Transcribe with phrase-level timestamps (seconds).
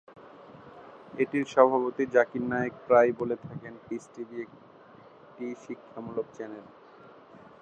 [1.13, 6.65] এটির সভাপতি জাকির নায়েক প্রায়ই বলে থাকেন পিস টিভি একটি শিক্ষামূলক চ্যানেল।